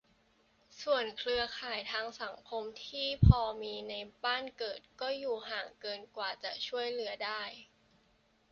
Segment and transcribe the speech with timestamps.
[0.81, 3.93] ส่วนเครือข่ายทางสังคมที่พอมีใน
[4.23, 7.41] บ้านเกิด ก็อยู่ห่างเกินกว่าจะช่วยเหลือได้